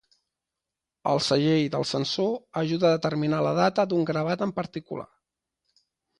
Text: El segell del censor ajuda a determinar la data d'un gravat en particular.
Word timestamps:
El 1.11 1.19
segell 1.25 1.65
del 1.75 1.85
censor 1.89 2.31
ajuda 2.63 2.87
a 2.91 2.97
determinar 2.97 3.43
la 3.49 3.53
data 3.61 3.87
d'un 3.93 4.09
gravat 4.13 4.45
en 4.49 4.57
particular. 4.63 5.09